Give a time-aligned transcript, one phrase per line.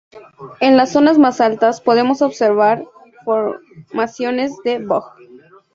[0.61, 2.85] En las zonas más altas podemos observar
[3.23, 5.05] formaciones de boj.